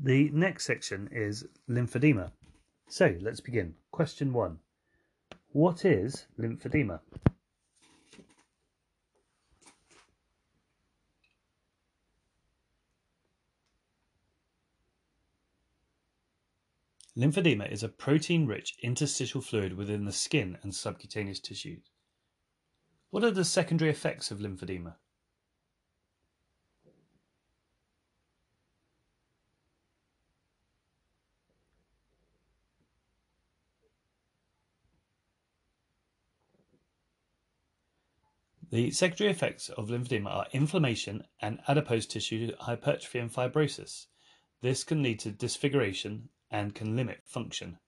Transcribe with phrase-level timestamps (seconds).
[0.00, 2.30] The next section is lymphedema.
[2.88, 3.74] So let's begin.
[3.90, 4.60] Question one
[5.50, 7.00] What is lymphedema?
[17.16, 21.90] Lymphedema is a protein rich interstitial fluid within the skin and subcutaneous tissues.
[23.10, 24.94] What are the secondary effects of lymphedema?
[38.78, 44.06] The secondary effects of lymphedema are inflammation and adipose tissue hypertrophy and fibrosis.
[44.60, 47.80] This can lead to disfiguration and can limit function.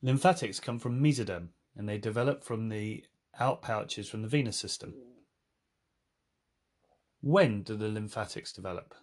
[0.00, 3.04] Lymphatics come from mesoderm and they develop from the
[3.40, 4.94] outpouches from the venous system.
[7.20, 8.94] When do the lymphatics develop?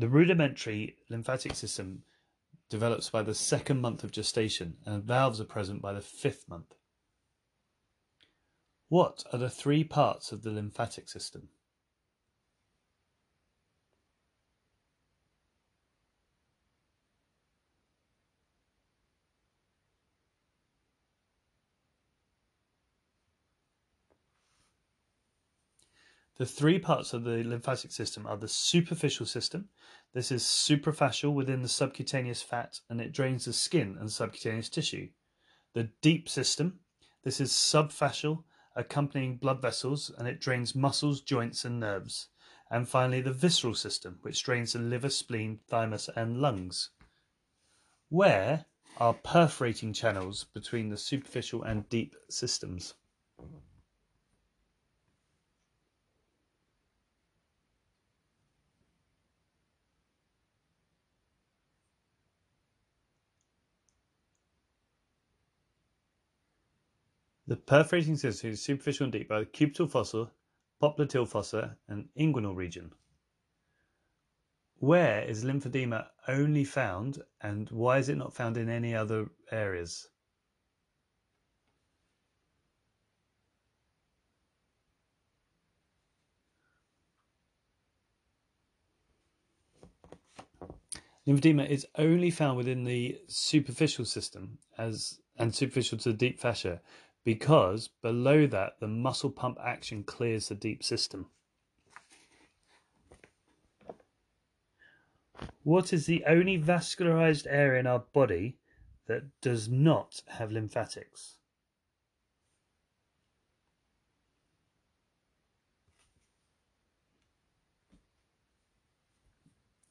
[0.00, 2.04] The rudimentary lymphatic system
[2.70, 6.74] develops by the second month of gestation, and valves are present by the fifth month.
[8.88, 11.50] What are the three parts of the lymphatic system?
[26.40, 29.68] The three parts of the lymphatic system are the superficial system.
[30.14, 35.10] This is suprafascial within the subcutaneous fat and it drains the skin and subcutaneous tissue.
[35.74, 36.80] The deep system.
[37.24, 42.28] This is subfascial, accompanying blood vessels and it drains muscles, joints, and nerves.
[42.70, 46.88] And finally, the visceral system, which drains the liver, spleen, thymus, and lungs.
[48.08, 48.64] Where
[48.96, 52.94] are perforating channels between the superficial and deep systems?
[67.50, 70.30] The perforating system is superficial and deep by the cubital fossa,
[70.80, 72.92] popliteal fossa, and inguinal region.
[74.76, 80.10] Where is lymphedema only found and why is it not found in any other areas?
[91.26, 96.80] Lymphedema is only found within the superficial system as and superficial to the deep fascia
[97.24, 101.26] because below that the muscle pump action clears the deep system.
[105.62, 108.58] What is the only vascularized area in our body
[109.06, 111.36] that does not have lymphatics?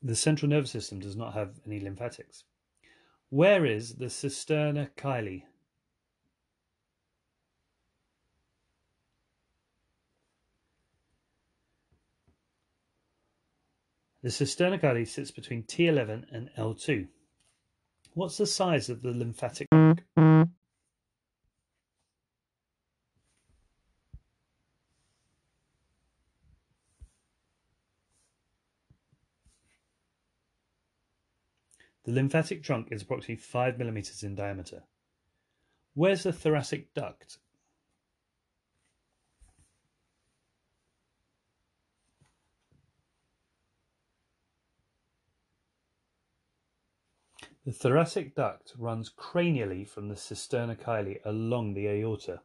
[0.01, 2.45] The central nervous system does not have any lymphatics.
[3.29, 5.43] Where is the cisterna chyli?
[14.21, 17.07] The cisterna chyli sits between T11 and L2.
[18.13, 19.67] What's the size of the lymphatic
[32.09, 34.83] The lymphatic trunk is approximately 5 millimeters in diameter.
[35.93, 37.37] Where's the thoracic duct?
[47.69, 52.41] The thoracic duct runs cranially from the cisterna chyli along the aorta.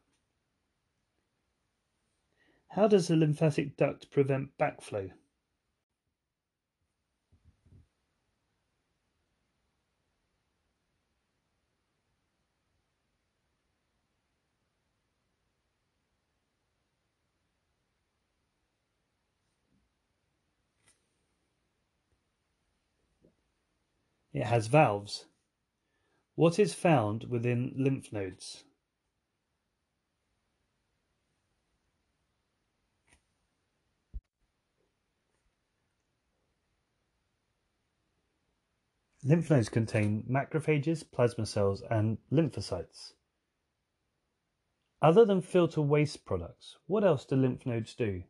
[2.67, 5.13] How does the lymphatic duct prevent backflow?
[24.35, 25.27] It has valves.
[26.35, 28.65] What is found within lymph nodes?
[39.23, 43.13] Lymph nodes contain macrophages, plasma cells, and lymphocytes.
[45.01, 48.23] Other than filter waste products, what else do lymph nodes do?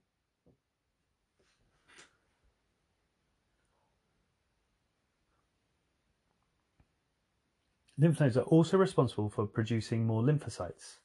[7.97, 10.97] Lymph nodes are also responsible for producing more lymphocytes.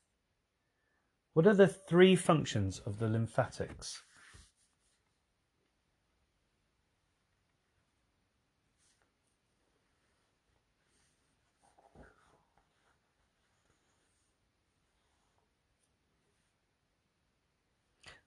[1.35, 4.03] What are the three functions of the lymphatics?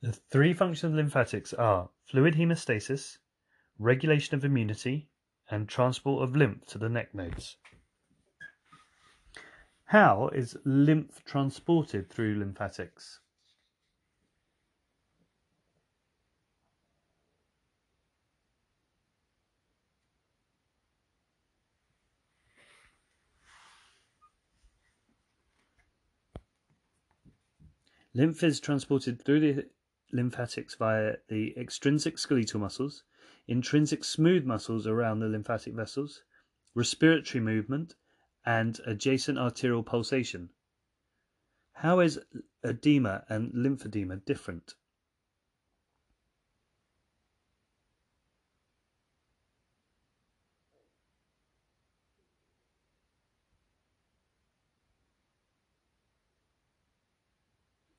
[0.02, 3.18] The three functions of lymphatics are fluid hemostasis,
[3.78, 5.10] regulation of immunity,
[5.50, 7.58] and transport of lymph to the neck nodes.
[9.94, 13.20] How is lymph transported through lymphatics?
[28.16, 29.70] Lymph is transported through the
[30.12, 33.04] lymphatics via the extrinsic skeletal muscles,
[33.48, 36.24] intrinsic smooth muscles around the lymphatic vessels,
[36.74, 37.94] respiratory movement,
[38.46, 40.50] and adjacent arterial pulsation.
[41.74, 42.20] How is
[42.64, 44.76] edema and lymphedema different?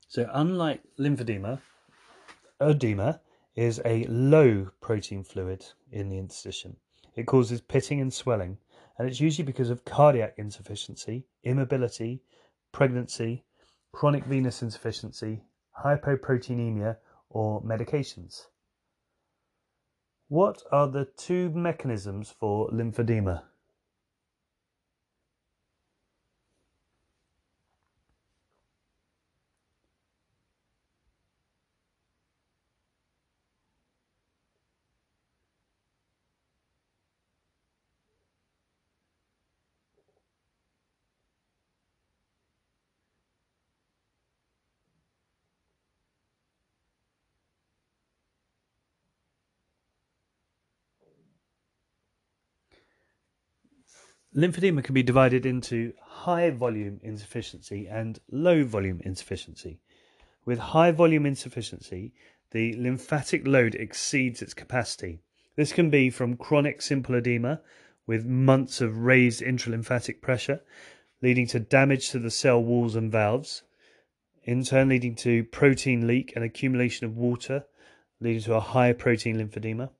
[0.08, 1.60] So, unlike lymphedema,
[2.60, 3.20] Edema
[3.56, 6.76] is a low protein fluid in the interstitium.
[7.14, 8.58] It causes pitting and swelling,
[8.98, 12.22] and it's usually because of cardiac insufficiency, immobility,
[12.72, 13.44] pregnancy,
[13.92, 15.42] chronic venous insufficiency,
[15.84, 16.96] hypoproteinemia,
[17.28, 18.46] or medications.
[20.28, 23.42] What are the two mechanisms for lymphedema?
[54.36, 59.78] Lymphedema can be divided into high volume insufficiency and low volume insufficiency.
[60.44, 62.12] With high volume insufficiency,
[62.50, 65.20] the lymphatic load exceeds its capacity.
[65.54, 67.60] This can be from chronic simple edema
[68.08, 70.62] with months of raised intralymphatic pressure,
[71.22, 73.62] leading to damage to the cell walls and valves,
[74.42, 77.66] in turn leading to protein leak and accumulation of water,
[78.20, 79.90] leading to a high protein lymphedema,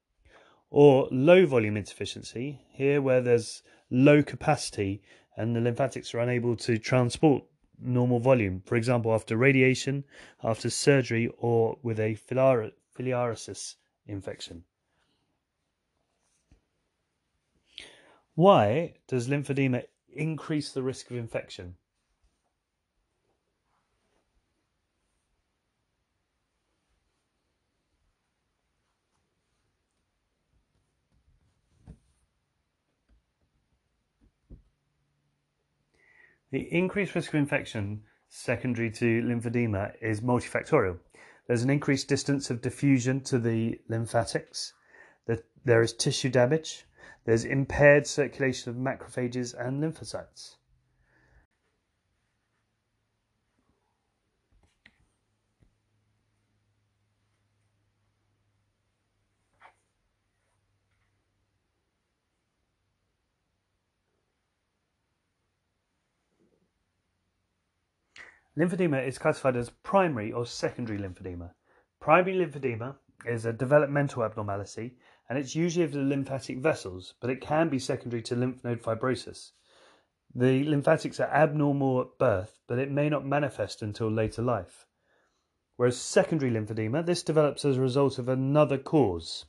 [0.71, 3.63] or low volume insufficiency, here where there's
[3.95, 5.01] low capacity
[5.37, 7.45] and the lymphatics are unable to transport
[7.81, 10.05] normal volume, for example, after radiation,
[10.43, 12.17] after surgery, or with a
[12.97, 13.75] filariasis
[14.07, 14.65] infection.
[18.35, 21.77] Why does lymphedema increase the risk of infection?
[36.55, 41.01] The increased risk of infection secondary to lymphedema is multifactorial.
[41.49, 44.73] There's an increased distance of diffusion to the lymphatics,
[45.65, 46.87] there is tissue damage,
[47.25, 50.55] there's impaired circulation of macrophages and lymphocytes.
[68.57, 71.51] Lymphedema is classified as primary or secondary lymphedema.
[71.99, 72.95] Primary lymphedema
[73.27, 74.97] is a developmental abnormality
[75.29, 78.81] and it's usually of the lymphatic vessels, but it can be secondary to lymph node
[78.81, 79.51] fibrosis.
[80.37, 84.87] The lymphatics are abnormal at birth, but it may not manifest until later life.
[85.75, 89.47] Whereas secondary lymphedema, this develops as a result of another cause.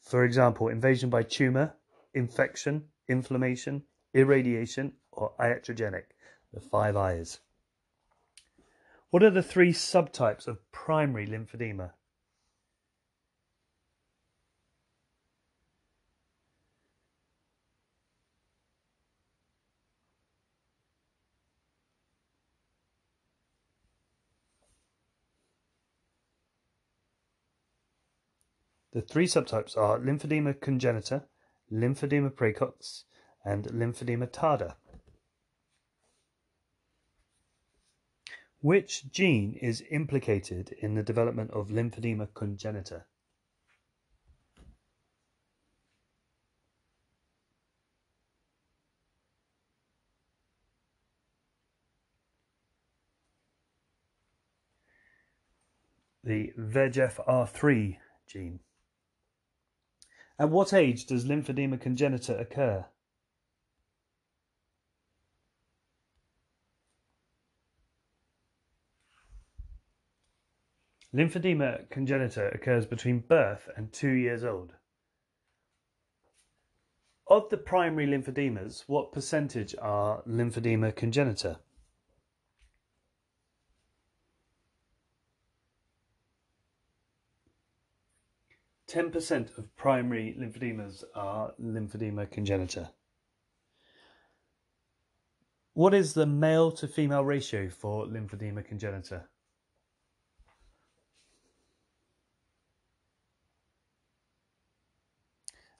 [0.00, 1.74] For example, invasion by tumour,
[2.12, 6.04] infection, inflammation, irradiation, or iatrogenic,
[6.52, 7.40] the five I's.
[9.14, 11.92] What are the three subtypes of primary lymphedema?
[28.92, 31.26] The three subtypes are lymphedema congenita,
[31.72, 33.04] lymphedema praecox,
[33.44, 34.74] and lymphedema tarda.
[38.64, 43.04] Which gene is implicated in the development of lymphedema congenita?
[56.22, 58.60] the VEGFR3 gene.
[60.38, 62.86] At what age does lymphedema congenita occur?
[71.14, 74.72] Lymphedema congenita occurs between birth and two years old.
[77.28, 81.58] Of the primary lymphodemas, what percentage are lymphedema congenita?
[88.88, 92.90] Ten percent of primary lymphodemas are lymphedema congenita.
[95.74, 99.26] What is the male to female ratio for lymphedema congenita?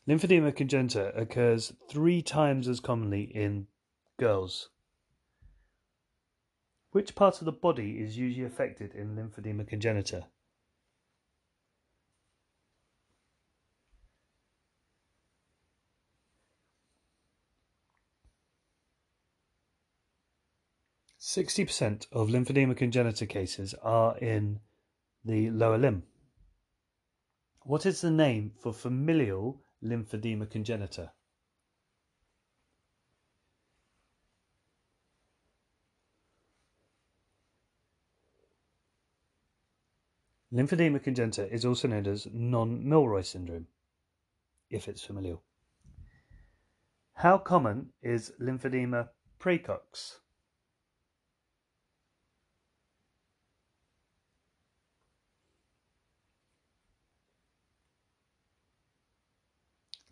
[0.07, 3.67] Lymphedema congenita occurs three times as commonly in
[4.19, 4.69] girls.
[6.91, 10.25] Which part of the body is usually affected in lymphedema congenita?
[21.17, 24.61] Sixty percent of lymphedema congenita cases are in
[25.25, 26.03] the lower limb.
[27.63, 31.11] What is the name for familial lymphedema congenita.
[40.53, 43.67] Lymphedema congenita is also known as Nonne-Milroy syndrome,
[44.71, 45.43] if it's familial.
[47.15, 49.09] How common is lymphedema
[49.41, 50.21] praecox?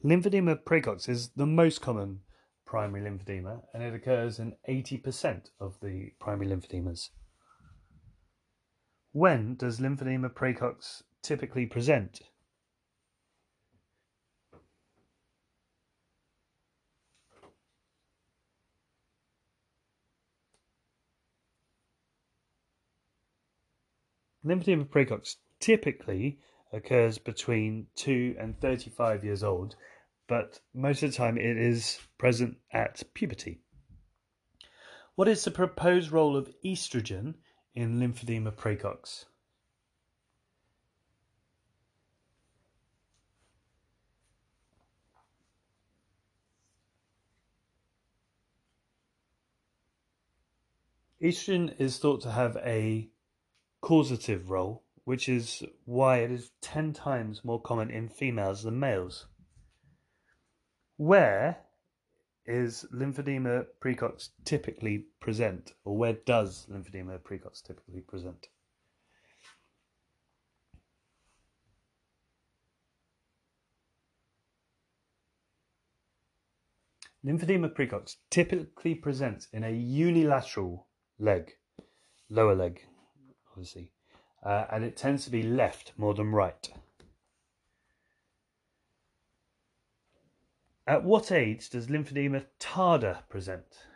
[0.05, 2.23] Lymphedema praecox is the most common
[2.67, 7.11] primary lymphedema and it occurs in 80% of the primary lymphedemas.
[9.13, 12.21] When does lymphedema praecox typically present?
[24.45, 26.41] Lymphedema praecox typically
[26.73, 29.77] occurs between 2 and 35 years old
[30.33, 33.61] but most of the time it is present at puberty.
[35.15, 37.35] What is the proposed role of estrogen
[37.75, 39.27] in lymphedema praecox?
[51.21, 53.11] Estrogen is thought to have a
[53.83, 59.27] causative role, which is why it is 10 times more common in females than males.
[60.97, 61.59] Where
[62.45, 68.49] is lymphedema praecox typically present, or where does lymphedema praecox typically present?
[77.25, 80.89] Lymphedema praecox typically presents in a unilateral
[81.21, 81.53] leg,
[82.29, 82.81] lower leg,
[83.53, 83.93] obviously,
[84.45, 86.73] uh, and it tends to be left more than right.
[90.87, 93.87] At what age does lymphedema tarda present?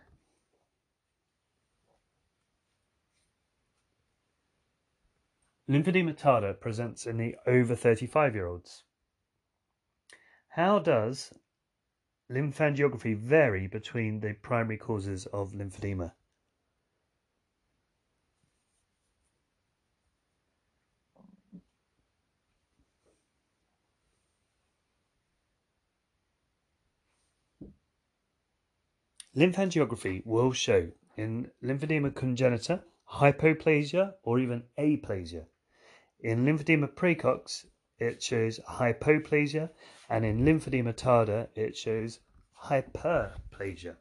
[5.69, 8.85] Lymphedema tarda presents in the over 35 year olds.
[10.50, 11.33] How does
[12.31, 16.12] lymphangiography vary between the primary causes of lymphedema?
[29.37, 35.45] Lymphangiography will show in lymphedema congenita, hypoplasia, or even aplasia.
[36.21, 37.66] In lymphedema praecox,
[37.99, 39.69] it shows hypoplasia,
[40.09, 42.21] and in lymphedema tarda, it shows
[42.64, 43.97] hyperplasia.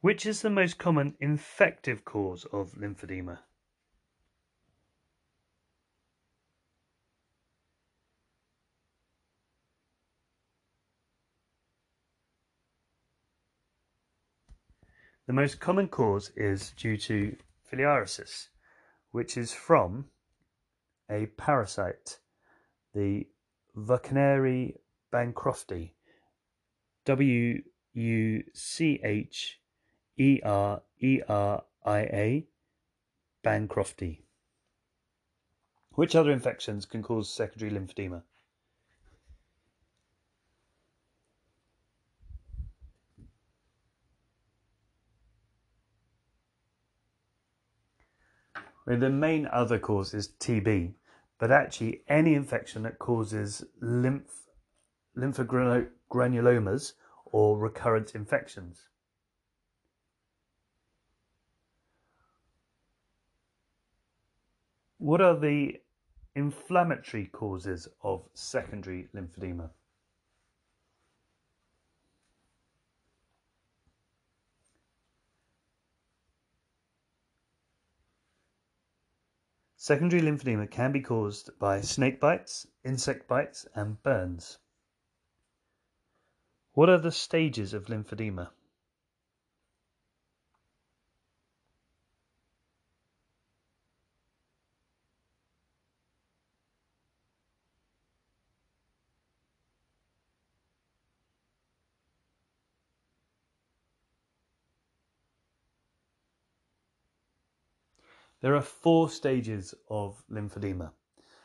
[0.00, 3.38] Which is the most common infective cause of lymphedema?
[15.30, 17.36] The most common cause is due to
[17.70, 18.48] filariasis,
[19.12, 20.06] which is from
[21.08, 22.18] a parasite,
[22.92, 23.28] the
[23.78, 24.74] Wuchereria
[25.12, 25.92] bancrofti,
[27.04, 29.60] W U C H
[30.18, 32.46] E R E R I A,
[33.44, 34.22] bancrofti.
[35.92, 38.24] Which other infections can cause secondary lymphedema?
[48.90, 50.94] Mean, the main other cause is TB,
[51.38, 54.48] but actually any infection that causes lymph
[55.16, 56.94] lymphogranulomas
[57.26, 58.88] or recurrent infections.
[64.98, 65.80] What are the
[66.34, 69.70] inflammatory causes of secondary lymphedema?
[79.82, 84.58] Secondary lymphedema can be caused by snake bites, insect bites, and burns.
[86.74, 88.50] What are the stages of lymphedema?
[108.40, 110.92] There are four stages of lymphedema.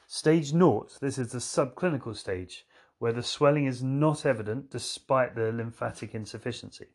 [0.07, 2.65] Stage naught, this is the subclinical stage,
[2.99, 6.87] where the swelling is not evident despite the lymphatic insufficiency.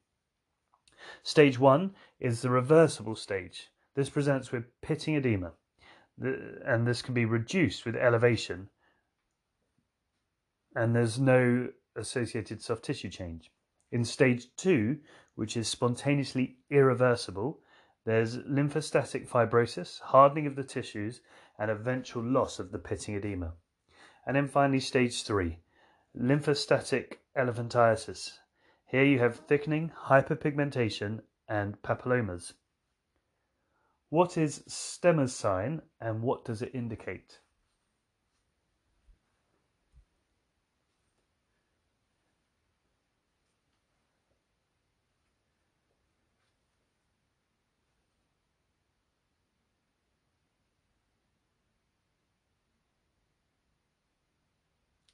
[1.23, 3.69] Stage 1 is the reversible stage.
[3.95, 5.53] This presents with pitting edema,
[6.19, 8.69] and this can be reduced with elevation,
[10.75, 13.51] and there's no associated soft tissue change.
[13.91, 14.99] In stage 2,
[15.35, 17.61] which is spontaneously irreversible,
[18.05, 21.21] there's lymphostatic fibrosis, hardening of the tissues,
[21.59, 23.53] and eventual loss of the pitting edema.
[24.27, 25.59] And then finally, stage three,
[26.19, 28.39] lymphostatic elephantiasis.
[28.87, 32.55] Here you have thickening, hyperpigmentation, and papillomas.
[34.09, 37.39] What is Stemmer's sign and what does it indicate?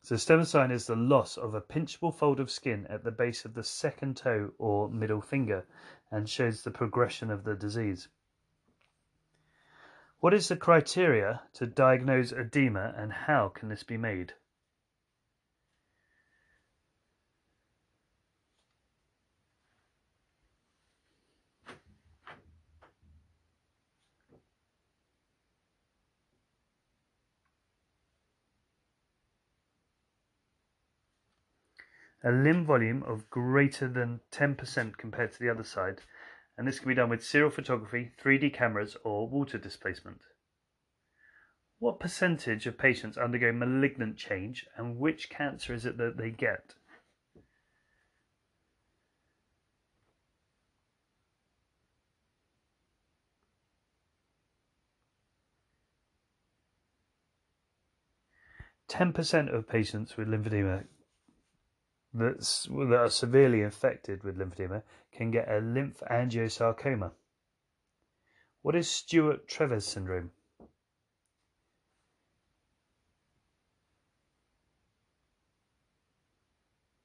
[0.06, 3.64] Sign is the loss of a pinchable fold of skin at the base of the
[3.64, 5.66] second toe or middle finger
[6.12, 8.06] and shows the progression of the disease.
[10.20, 14.34] What is the criteria to diagnose edema and how can this be made?
[32.26, 36.00] A limb volume of greater than 10% compared to the other side,
[36.58, 40.18] and this can be done with serial photography, 3D cameras, or water displacement.
[41.78, 46.74] What percentage of patients undergo malignant change, and which cancer is it that they get?
[58.88, 60.86] Ten percent of patients with lymphedema
[62.18, 67.12] that's, that are severely infected with lymphedema can get a lymphangiosarcoma.
[68.62, 70.30] What is Stewart-Treves syndrome?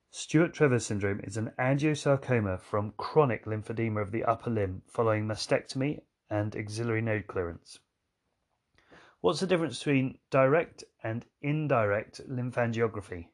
[0.10, 6.56] Stewart-Treves syndrome is an angiosarcoma from chronic lymphedema of the upper limb following mastectomy and
[6.56, 7.80] axillary node clearance.
[9.20, 13.28] What's the difference between direct and indirect lymphangiography?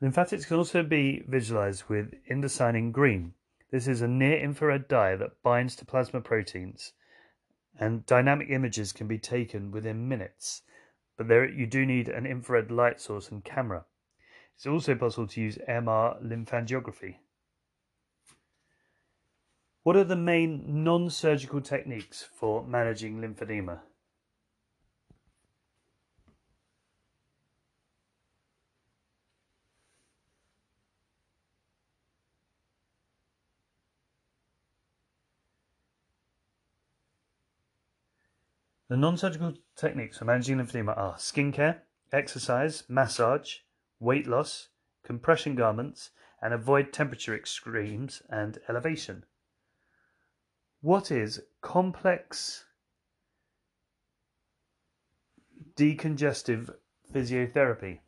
[0.00, 3.34] Lymphatics can also be visualized with indocyanine green.
[3.70, 6.94] This is a near-infrared dye that binds to plasma proteins,
[7.78, 10.62] and dynamic images can be taken within minutes,
[11.18, 13.84] but there you do need an infrared light source and camera.
[14.56, 17.16] It's also possible to use MR lymphangiography.
[19.82, 23.80] What are the main non-surgical techniques for managing lymphedema?
[38.90, 43.58] The non-surgical techniques for managing lymphedema are skincare, exercise, massage,
[44.00, 44.70] weight loss,
[45.04, 46.10] compression garments,
[46.42, 49.26] and avoid temperature extremes and elevation.
[50.80, 52.64] What is complex
[55.76, 56.74] decongestive
[57.14, 58.00] physiotherapy?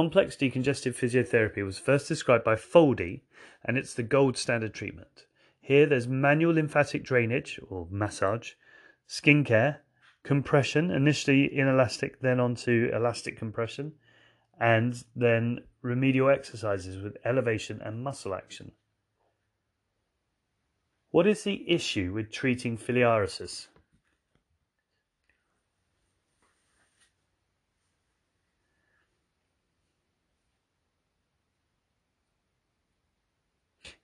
[0.00, 3.20] Complex decongestive physiotherapy was first described by Földi,
[3.62, 5.26] and it's the gold standard treatment.
[5.60, 8.52] Here there's manual lymphatic drainage or massage,
[9.06, 9.82] skin care,
[10.22, 13.92] compression, initially inelastic, then onto elastic compression,
[14.58, 18.72] and then remedial exercises with elevation and muscle action.
[21.10, 23.66] What is the issue with treating filariasis?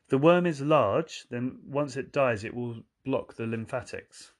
[0.08, 4.32] The worm is large, then once it dies, it will block the lymphatics.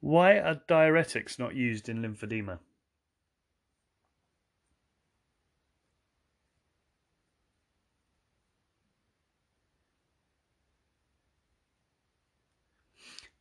[0.00, 2.58] Why are diuretics not used in lymphedema?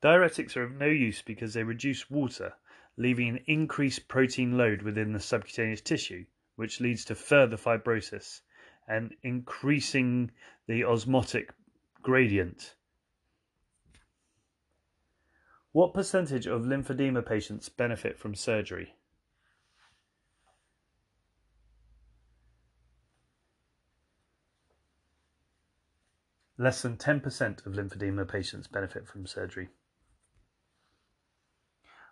[0.01, 2.53] Diuretics are of no use because they reduce water,
[2.97, 6.25] leaving an increased protein load within the subcutaneous tissue,
[6.55, 8.41] which leads to further fibrosis
[8.87, 10.31] and increasing
[10.67, 11.53] the osmotic
[12.01, 12.75] gradient.
[15.71, 18.93] What percentage of lymphedema patients benefit from surgery?
[26.57, 29.69] Less than 10% of lymphedema patients benefit from surgery.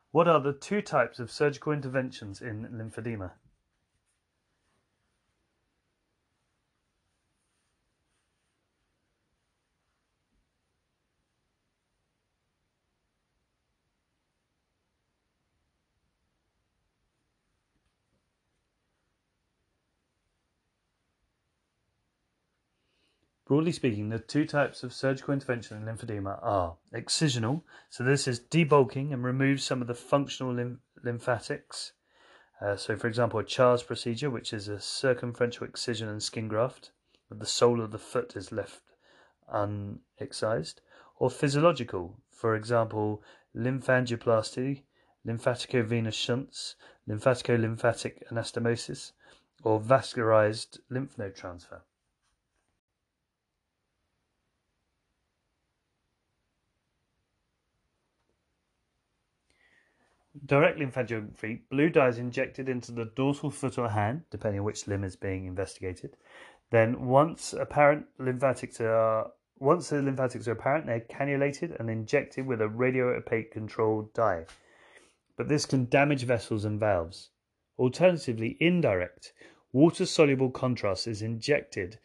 [0.10, 3.32] What are the two types of surgical interventions in lymphedema?
[23.51, 28.39] Broadly speaking, the two types of surgical intervention in lymphedema are excisional, so this is
[28.39, 31.91] debulking and removes some of the functional lymph- lymphatics.
[32.61, 36.91] Uh, so, for example, a Charles procedure, which is a circumferential excision and skin graft,
[37.27, 38.83] but the sole of the foot is left
[39.51, 40.79] unexcised,
[41.19, 43.21] or physiological, for example,
[43.53, 44.83] lymphangioplasty,
[45.27, 49.11] lymphaticovenous shunts, lymphatico-lymphatic anastomosis,
[49.61, 51.81] or vascularized lymph node transfer.
[60.45, 64.87] Direct lymphangiography, blue dye is injected into the dorsal foot or hand, depending on which
[64.87, 66.15] limb is being investigated.
[66.69, 69.27] Then, once apparent lymphatics are uh,
[69.59, 74.45] once the lymphatics are apparent, they're cannulated and injected with a radio-opaque controlled dye.
[75.37, 77.29] But this can damage vessels and valves.
[77.77, 79.33] Alternatively, indirect,
[79.73, 81.99] water-soluble contrast is injected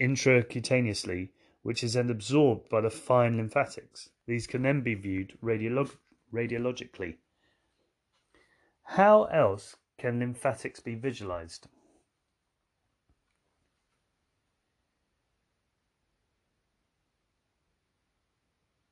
[0.00, 1.28] intracutaneously,
[1.62, 4.08] which is then absorbed by the fine lymphatics.
[4.26, 5.98] These can then be viewed radiolog-
[6.32, 7.18] radiologically.
[8.96, 11.66] How else can lymphatics be visualized?